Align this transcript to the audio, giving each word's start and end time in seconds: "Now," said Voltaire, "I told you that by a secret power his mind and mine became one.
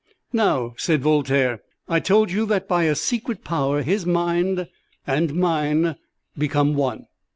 "Now," 0.33 0.73
said 0.77 1.03
Voltaire, 1.03 1.61
"I 1.87 1.99
told 1.99 2.31
you 2.31 2.47
that 2.47 2.67
by 2.67 2.85
a 2.85 2.95
secret 2.95 3.43
power 3.43 3.83
his 3.83 4.03
mind 4.03 4.67
and 5.05 5.31
mine 5.35 5.95
became 6.35 6.73
one. 6.73 7.05